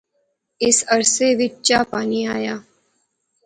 اسے 0.63 0.83
عرصے 0.93 1.27
وچ 1.39 1.53
چاء 1.67 1.83
پانی 1.91 2.19
آیا 2.35 2.55